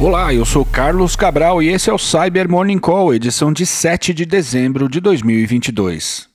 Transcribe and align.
Olá, 0.00 0.32
eu 0.32 0.44
sou 0.44 0.64
Carlos 0.64 1.16
Cabral 1.16 1.60
e 1.60 1.70
esse 1.70 1.90
é 1.90 1.92
o 1.92 1.98
Cyber 1.98 2.48
Morning 2.48 2.78
Call, 2.78 3.12
edição 3.12 3.52
de 3.52 3.66
7 3.66 4.14
de 4.14 4.24
dezembro 4.24 4.88
de 4.88 5.00
2022. 5.00 6.27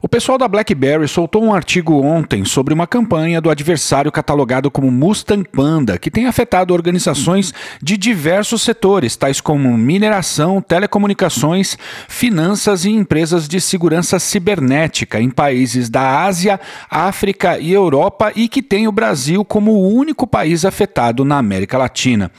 O 0.00 0.08
pessoal 0.08 0.38
da 0.38 0.46
BlackBerry 0.46 1.08
soltou 1.08 1.42
um 1.42 1.52
artigo 1.52 2.00
ontem 2.00 2.44
sobre 2.44 2.72
uma 2.72 2.86
campanha 2.86 3.40
do 3.40 3.50
adversário 3.50 4.12
catalogado 4.12 4.70
como 4.70 4.92
Mustang 4.92 5.44
Panda, 5.50 5.98
que 5.98 6.08
tem 6.08 6.26
afetado 6.26 6.72
organizações 6.72 7.52
de 7.82 7.96
diversos 7.96 8.62
setores, 8.62 9.16
tais 9.16 9.40
como 9.40 9.76
mineração, 9.76 10.62
telecomunicações, 10.62 11.76
finanças 12.06 12.84
e 12.84 12.90
empresas 12.90 13.48
de 13.48 13.60
segurança 13.60 14.20
cibernética 14.20 15.20
em 15.20 15.30
países 15.30 15.90
da 15.90 16.22
Ásia, 16.22 16.60
África 16.88 17.58
e 17.58 17.72
Europa 17.72 18.30
e 18.36 18.48
que 18.48 18.62
tem 18.62 18.86
o 18.86 18.92
Brasil 18.92 19.44
como 19.44 19.72
o 19.72 19.92
único 19.92 20.28
país 20.28 20.64
afetado 20.64 21.24
na 21.24 21.38
América 21.38 21.76
Latina. 21.76 22.30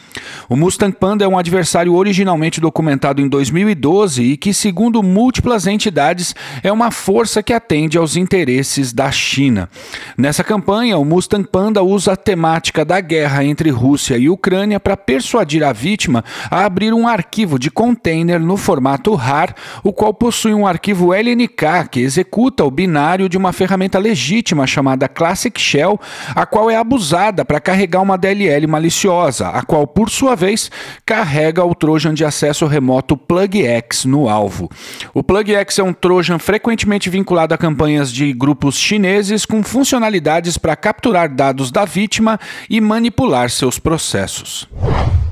O 0.48 0.56
Mustang 0.56 0.96
Panda 0.96 1.26
é 1.26 1.28
um 1.28 1.38
adversário 1.38 1.94
originalmente 1.94 2.62
documentado 2.62 3.22
em 3.22 3.28
2012 3.28 4.24
e 4.24 4.38
que, 4.38 4.54
segundo 4.54 5.04
múltiplas 5.04 5.68
entidades, 5.68 6.34
é 6.64 6.72
uma 6.72 6.90
força 6.90 7.44
que 7.49 7.49
atende 7.54 7.98
aos 7.98 8.16
interesses 8.16 8.94
da 8.94 9.12
China. 9.12 9.70
Nessa 10.18 10.44
campanha, 10.44 10.98
o 10.98 11.06
Mustang 11.06 11.48
Panda 11.48 11.82
usa 11.82 12.14
a 12.14 12.16
temática 12.16 12.86
da 12.86 13.00
guerra 13.00 13.44
entre 13.44 13.70
Rússia 13.70 14.18
e 14.18 14.30
Ucrânia 14.30 14.80
para 14.80 14.96
persuadir 14.96 15.64
a 15.64 15.74
vítima 15.74 16.24
a 16.52 16.66
abrir 16.66 16.94
um 16.94 17.08
arquivo 17.08 17.58
de 17.58 17.72
container 17.72 18.40
no 18.40 18.56
formato 18.56 19.16
RAR, 19.16 19.56
o 19.84 19.92
qual 19.92 20.14
possui 20.14 20.54
um 20.54 20.68
arquivo 20.68 21.14
LNK 21.14 21.90
que 21.90 22.00
executa 22.02 22.64
o 22.64 22.72
binário 22.72 23.28
de 23.28 23.38
uma 23.38 23.52
ferramenta 23.52 23.98
legítima 23.98 24.68
chamada 24.68 25.08
Classic 25.08 25.60
Shell, 25.60 26.00
a 26.36 26.46
qual 26.46 26.70
é 26.70 26.76
abusada 26.76 27.44
para 27.44 27.60
carregar 27.60 28.02
uma 28.02 28.18
DLL 28.18 28.68
maliciosa, 28.68 29.50
a 29.50 29.64
qual, 29.64 29.88
por 29.88 30.10
sua 30.10 30.36
vez, 30.36 30.70
carrega 31.06 31.66
o 31.66 31.74
Trojan 31.74 32.14
de 32.14 32.24
acesso 32.24 32.66
remoto 32.68 33.18
PlugX 33.18 34.06
no 34.06 34.30
alvo. 34.30 34.70
O 35.14 35.24
PlugX 35.24 35.80
é 35.80 35.84
um 35.84 35.94
Trojan 35.94 36.38
frequentemente 36.38 37.10
vinculado 37.10 37.39
vinculado 37.40 37.54
a 37.54 37.58
campanhas 37.58 38.12
de 38.12 38.34
grupos 38.34 38.76
chineses 38.76 39.46
com 39.46 39.64
funcionalidades 39.64 40.58
para 40.58 40.76
capturar 40.76 41.30
dados 41.30 41.72
da 41.72 41.86
vítima 41.86 42.40
e 42.70 42.82
manipular 42.82 43.50
seus 43.50 43.80
processos. 43.80 44.68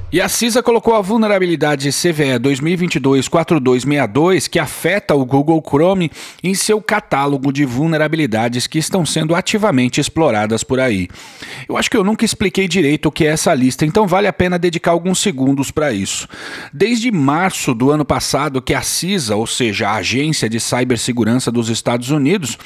E 0.10 0.22
a 0.22 0.30
CISA 0.30 0.64
colocou 0.64 0.96
a 0.96 1.02
vulnerabilidade 1.02 1.90
CVE 1.90 2.40
2022-4262, 2.40 4.48
que 4.48 4.58
afeta 4.58 5.14
o 5.14 5.26
Google 5.26 5.62
Chrome, 5.62 6.10
em 6.42 6.56
seu 6.56 6.82
catálogo 6.82 7.52
de 7.52 7.66
vulnerabilidades 7.66 8.68
que 8.68 8.80
estão 8.80 9.06
sendo 9.06 9.36
ativamente 9.36 10.00
exploradas 10.00 10.64
por 10.64 10.80
aí. 10.80 11.10
Eu 11.68 11.76
acho 11.76 11.92
que 11.92 11.98
eu 11.98 12.06
nunca 12.06 12.24
expliquei 12.24 12.70
direito 12.70 13.08
o 13.08 13.12
que 13.12 13.26
é 13.26 13.32
essa 13.32 13.54
lista, 13.54 13.86
então 13.86 14.08
vale 14.08 14.28
a 14.28 14.34
pena 14.34 14.58
dedicar 14.58 14.92
alguns 14.92 15.20
segundos 15.20 15.72
para 15.72 15.92
isso. 15.92 16.26
Desde 16.74 17.12
março 17.12 17.74
do 17.74 17.92
ano 17.92 18.06
passado, 18.06 18.62
que 18.62 18.74
a 18.74 18.82
CISA, 18.82 19.36
ou 19.36 19.46
seja, 19.46 19.90
a 19.90 19.96
Agência 19.96 20.48
de 20.48 20.62
Cibersegurança 20.62 21.52
dos 21.52 21.68
Estados 21.68 22.12
Unidos, 22.12 22.58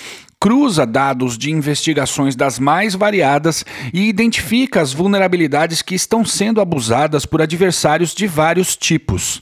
cruza 0.42 0.88
dados 0.88 1.38
de 1.38 1.52
investigações 1.52 2.36
das 2.36 2.58
mais 2.58 2.95
variadas 2.95 3.64
e 3.94 4.09
identifica 4.09 4.81
as 4.81 4.92
vulnerabilidades 4.92 5.83
que 5.83 5.94
estão 5.94 6.25
sendo 6.25 6.59
abusadas 6.59 7.28
por 7.28 7.44
adversários 7.44 8.16
de 8.16 8.25
vários 8.25 8.75
tipos. 8.75 9.39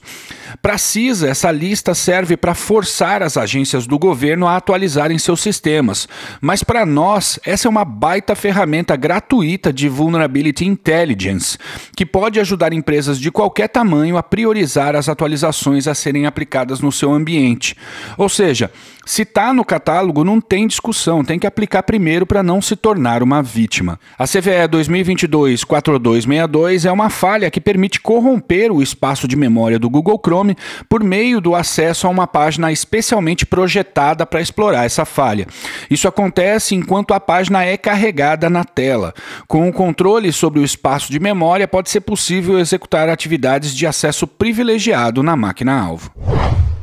Para 0.62 0.74
a 0.74 0.78
CISA, 0.78 1.28
essa 1.28 1.50
lista 1.50 1.94
serve 1.94 2.36
para 2.36 2.54
forçar 2.54 3.22
as 3.22 3.36
agências 3.36 3.86
do 3.86 3.98
governo 3.98 4.46
a 4.46 4.56
atualizarem 4.56 5.18
seus 5.18 5.40
sistemas, 5.40 6.08
mas 6.40 6.62
para 6.62 6.86
nós, 6.86 7.38
essa 7.44 7.68
é 7.68 7.70
uma 7.70 7.84
baita 7.84 8.34
ferramenta 8.34 8.96
gratuita 8.96 9.72
de 9.72 9.88
Vulnerability 9.88 10.66
Intelligence, 10.66 11.58
que 11.96 12.04
pode 12.04 12.40
ajudar 12.40 12.72
empresas 12.72 13.18
de 13.18 13.30
qualquer 13.30 13.68
tamanho 13.68 14.16
a 14.16 14.22
priorizar 14.22 14.96
as 14.96 15.08
atualizações 15.08 15.86
a 15.86 15.94
serem 15.94 16.26
aplicadas 16.26 16.80
no 16.80 16.92
seu 16.92 17.12
ambiente. 17.12 17.76
Ou 18.16 18.28
seja, 18.28 18.70
se 19.04 19.22
está 19.22 19.52
no 19.52 19.64
catálogo, 19.64 20.22
não 20.22 20.40
tem 20.40 20.66
discussão, 20.66 21.24
tem 21.24 21.38
que 21.38 21.46
aplicar 21.46 21.82
primeiro 21.82 22.26
para 22.26 22.42
não 22.42 22.62
se 22.62 22.76
tornar 22.76 23.22
uma 23.22 23.42
vítima. 23.42 23.98
A 24.18 24.24
CVE 24.24 24.68
2022-4262 24.70 26.84
é 26.84 26.92
uma 26.92 27.10
falha 27.10 27.50
que 27.50 27.60
permite 27.60 28.00
corromper 28.00 28.70
o 28.70 28.82
espaço 28.82 29.26
de 29.26 29.36
memória 29.36 29.78
do 29.78 29.90
Google 29.90 30.20
Chrome 30.24 30.39
Por 30.88 31.02
meio 31.02 31.40
do 31.40 31.54
acesso 31.54 32.06
a 32.06 32.10
uma 32.10 32.26
página 32.26 32.72
especialmente 32.72 33.46
projetada 33.46 34.26
para 34.26 34.40
explorar 34.40 34.84
essa 34.84 35.04
falha. 35.04 35.46
Isso 35.90 36.08
acontece 36.08 36.74
enquanto 36.74 37.14
a 37.14 37.20
página 37.20 37.64
é 37.64 37.76
carregada 37.76 38.48
na 38.48 38.64
tela. 38.64 39.14
Com 39.46 39.68
o 39.68 39.72
controle 39.72 40.32
sobre 40.32 40.60
o 40.60 40.64
espaço 40.64 41.10
de 41.10 41.20
memória, 41.20 41.68
pode 41.68 41.90
ser 41.90 42.00
possível 42.00 42.58
executar 42.58 43.08
atividades 43.08 43.74
de 43.74 43.86
acesso 43.86 44.26
privilegiado 44.26 45.22
na 45.22 45.36
máquina-alvo. 45.36 46.10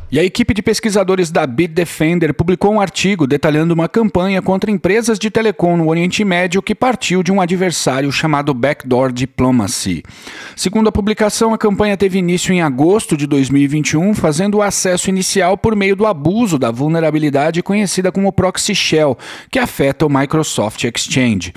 E 0.09 0.17
a 0.17 0.23
equipe 0.23 0.53
de 0.53 0.61
pesquisadores 0.61 1.29
da 1.31 1.45
Bitdefender 1.45 2.33
publicou 2.33 2.71
um 2.73 2.79
artigo 2.79 3.27
detalhando 3.27 3.73
uma 3.73 3.89
campanha 3.89 4.41
contra 4.41 4.71
empresas 4.71 5.19
de 5.19 5.29
telecom 5.29 5.75
no 5.75 5.89
Oriente 5.89 6.23
Médio 6.23 6.61
que 6.61 6.73
partiu 6.73 7.21
de 7.21 7.29
um 7.29 7.41
adversário 7.41 8.09
chamado 8.09 8.53
Backdoor 8.53 9.11
Diplomacy. 9.11 10.03
Segundo 10.55 10.87
a 10.87 10.93
publicação, 10.93 11.53
a 11.53 11.57
campanha 11.57 11.97
teve 11.97 12.19
início 12.19 12.53
em 12.53 12.61
agosto 12.61 13.17
de 13.17 13.27
2021, 13.27 14.13
fazendo 14.13 14.59
o 14.59 14.61
acesso 14.61 15.09
inicial 15.09 15.57
por 15.57 15.75
meio 15.75 15.93
do 15.93 16.05
abuso 16.05 16.57
da 16.57 16.71
vulnerabilidade 16.71 17.61
conhecida 17.61 18.09
como 18.09 18.31
Proxy 18.31 18.73
Shell, 18.73 19.17
que 19.51 19.59
afeta 19.59 20.05
o 20.05 20.09
Microsoft 20.09 20.85
Exchange. 20.85 21.53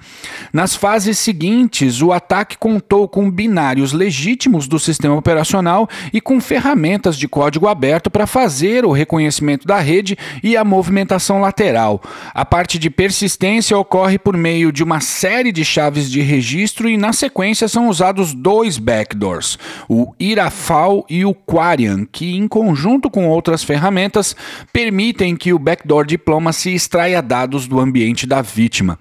Nas 0.53 0.75
fases 0.75 1.21
seguintes, 1.21 2.03
o 2.03 2.13
ataque 2.13 2.59
contou 2.59 3.07
com 3.07 3.31
binários 3.31 3.93
legítimos 3.93 4.67
do 4.67 4.81
sistema 4.81 5.15
operacional 5.15 5.89
e 6.13 6.21
com 6.21 6.41
ferramentas 6.41 7.17
de 7.17 7.29
código 7.29 7.69
aberto 7.69 8.11
para 8.11 8.27
fazer 8.41 8.87
o 8.87 8.91
reconhecimento 8.91 9.67
da 9.67 9.81
rede 9.81 10.17
e 10.43 10.57
a 10.57 10.65
movimentação 10.65 11.43
lateral. 11.43 12.01
A 12.33 12.43
parte 12.43 12.79
de 12.79 12.89
persistência 12.89 13.77
ocorre 13.77 14.19
por 14.19 14.35
meio 14.35 14.73
de 14.73 14.83
uma 14.83 14.99
série 15.01 15.53
de 15.53 15.63
chaves 15.63 16.11
de 16.11 16.23
registro 16.23 16.89
e, 16.89 16.97
na 16.97 17.13
sequência, 17.13 17.69
são 17.69 17.91
usados 17.91 18.33
dois 18.33 18.79
backdoors, 18.79 19.59
o 19.91 20.15
Irafal 20.19 21.05
e 21.11 21.23
o 21.23 21.35
Quarian, 21.35 22.07
que, 22.11 22.35
em 22.35 22.49
conjunto 22.49 23.11
com 23.11 23.29
outras 23.29 23.63
ferramentas, 23.63 24.35
permitem 24.73 25.37
que 25.37 25.53
o 25.53 25.59
backdoor 25.59 26.07
Diplomacy 26.07 26.71
extraia 26.71 27.21
dados 27.21 27.69
do 27.69 27.79
ambiente 27.79 28.27
da 28.27 28.41
vítima. 28.41 28.99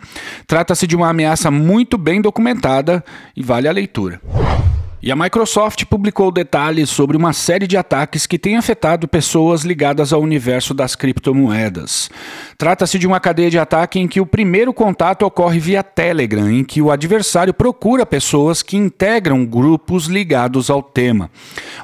Trata-se 0.48 0.86
de 0.86 0.98
uma 0.98 1.12
ameaça 1.12 1.50
muito 1.50 1.98
bem 1.98 2.22
documentada 2.22 3.02
e 3.38 3.42
vale 3.42 3.70
a 3.70 3.72
leitura. 3.72 4.20
E 5.02 5.14
a 5.14 5.16
Microsoft 5.16 5.86
publicou 5.86 6.30
detalhes 6.30 6.90
sobre 6.90 7.16
uma 7.16 7.32
série 7.32 7.66
de 7.66 7.78
ataques 7.78 8.28
que 8.28 8.38
têm 8.38 8.58
afetado 8.58 9.08
pessoas 9.08 9.64
ligadas 9.64 10.12
ao 10.12 10.22
universo 10.22 10.74
das 10.74 10.94
criptomoedas. 10.94 12.10
Trata-se 12.60 13.00
de 13.00 13.08
uma 13.08 13.22
cadeia 13.22 13.50
de 13.50 13.58
ataque 13.58 14.00
em 14.00 14.06
que 14.06 14.20
o 14.20 14.26
primeiro 14.26 14.74
contato 14.74 15.26
ocorre 15.26 15.60
via 15.60 15.82
Telegram, 15.82 16.52
em 16.52 16.62
que 16.62 16.82
o 16.82 16.92
adversário 16.92 17.54
procura 17.54 18.06
pessoas 18.06 18.62
que 18.62 18.76
integram 18.76 19.46
grupos 19.46 20.08
ligados 20.08 20.70
ao 20.70 20.84
tema. 20.84 21.32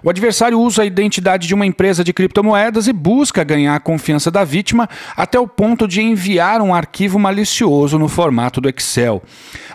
O 0.03 0.09
adversário 0.09 0.59
usa 0.59 0.81
a 0.81 0.85
identidade 0.85 1.47
de 1.47 1.53
uma 1.53 1.65
empresa 1.65 2.03
de 2.03 2.11
criptomoedas 2.11 2.89
e 2.89 2.91
busca 2.91 3.41
ganhar 3.41 3.73
a 3.73 3.79
confiança 3.79 4.29
da 4.29 4.43
vítima 4.43 4.89
até 5.15 5.39
o 5.39 5.47
ponto 5.47 5.87
de 5.87 6.01
enviar 6.01 6.61
um 6.61 6.75
arquivo 6.75 7.17
malicioso 7.17 7.97
no 7.97 8.09
formato 8.09 8.59
do 8.59 8.67
Excel. 8.67 9.23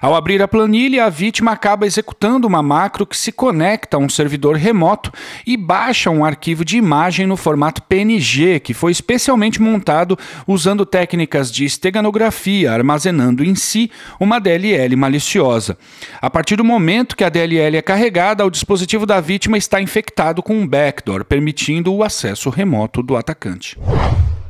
Ao 0.02 0.14
abrir 0.14 0.42
a 0.42 0.48
planilha, 0.48 1.06
a 1.06 1.08
vítima 1.08 1.52
acaba 1.52 1.86
executando 1.86 2.46
uma 2.46 2.62
macro 2.62 3.06
que 3.06 3.16
se 3.16 3.32
conecta 3.32 3.96
a 3.96 4.00
um 4.00 4.08
servidor 4.10 4.54
remoto 4.54 5.10
e 5.46 5.56
baixa 5.56 6.10
um 6.10 6.26
arquivo 6.26 6.62
de 6.62 6.76
imagem 6.76 7.26
no 7.26 7.38
formato 7.38 7.82
PNG, 7.84 8.60
que 8.60 8.74
foi 8.74 8.92
especialmente 8.92 9.62
montado 9.62 10.18
usando 10.46 10.89
técnicas 10.90 11.50
de 11.50 11.64
esteganografia, 11.64 12.72
armazenando 12.72 13.44
em 13.44 13.54
si 13.54 13.90
uma 14.18 14.40
DLL 14.40 14.96
maliciosa. 14.96 15.78
A 16.20 16.28
partir 16.28 16.56
do 16.56 16.64
momento 16.64 17.16
que 17.16 17.24
a 17.24 17.28
DLL 17.28 17.76
é 17.76 17.82
carregada, 17.82 18.44
o 18.44 18.50
dispositivo 18.50 19.06
da 19.06 19.20
vítima 19.20 19.56
está 19.56 19.80
infectado 19.80 20.42
com 20.42 20.54
um 20.54 20.66
backdoor, 20.66 21.24
permitindo 21.24 21.94
o 21.94 22.02
acesso 22.02 22.50
remoto 22.50 23.02
do 23.02 23.16
atacante. 23.16 23.78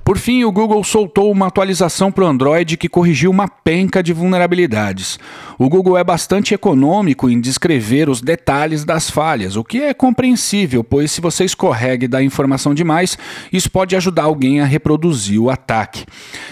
Por 0.04 0.18
fim, 0.18 0.44
o 0.44 0.50
Google 0.50 0.82
soltou 0.82 1.30
uma 1.30 1.46
atualização 1.46 2.10
para 2.10 2.24
o 2.24 2.26
Android 2.26 2.76
que 2.76 2.88
corrigiu 2.88 3.30
uma 3.30 3.46
penca 3.46 4.02
de 4.02 4.12
vulnerabilidades. 4.12 5.20
O 5.58 5.68
Google 5.68 5.96
é 5.98 6.02
bastante 6.02 6.54
econômico 6.54 7.28
em 7.28 7.40
descrever 7.40 8.08
os 8.08 8.20
detalhes 8.20 8.84
das 8.84 9.08
falhas, 9.10 9.54
o 9.56 9.62
que 9.62 9.82
é 9.82 9.92
compreensível, 9.92 10.82
pois 10.82 11.12
se 11.12 11.20
você 11.20 11.44
escorrega 11.44 12.06
e 12.06 12.08
dá 12.08 12.22
informação 12.22 12.74
demais, 12.74 13.18
isso 13.52 13.70
pode 13.70 13.94
ajudar 13.94 14.22
alguém 14.22 14.60
a 14.60 14.64
reproduzir 14.64 15.38
o 15.38 15.50
ataque. 15.50 16.06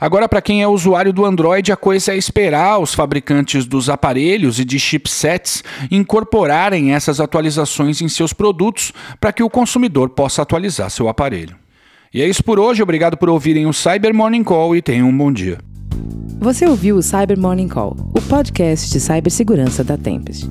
Agora, 0.00 0.28
para 0.28 0.42
quem 0.42 0.62
é 0.62 0.68
usuário 0.68 1.12
do 1.12 1.24
Android, 1.24 1.72
a 1.72 1.76
coisa 1.76 2.12
é 2.12 2.16
esperar 2.16 2.78
os 2.78 2.94
fabricantes 2.94 3.66
dos 3.66 3.88
aparelhos 3.88 4.58
e 4.58 4.64
de 4.64 4.78
chipsets 4.78 5.64
incorporarem 5.90 6.94
essas 6.94 7.20
atualizações 7.20 8.00
em 8.00 8.08
seus 8.08 8.32
produtos 8.32 8.92
para 9.20 9.32
que 9.32 9.42
o 9.42 9.50
consumidor 9.50 10.10
possa 10.10 10.42
atualizar 10.42 10.88
seu 10.90 11.08
aparelho. 11.08 11.56
E 12.12 12.20
é 12.20 12.28
isso 12.28 12.44
por 12.44 12.60
hoje, 12.60 12.82
obrigado 12.82 13.16
por 13.16 13.30
ouvirem 13.30 13.66
o 13.66 13.72
Cyber 13.72 14.14
Morning 14.14 14.44
Call 14.44 14.76
e 14.76 14.82
tenham 14.82 15.08
um 15.08 15.16
bom 15.16 15.32
dia. 15.32 15.58
Você 16.40 16.66
ouviu 16.66 16.96
o 16.96 17.02
Cyber 17.02 17.38
Morning 17.38 17.68
Call, 17.68 17.96
o 18.14 18.20
podcast 18.20 18.90
de 18.90 19.00
cibersegurança 19.00 19.84
da 19.84 19.96
Tempest. 19.96 20.50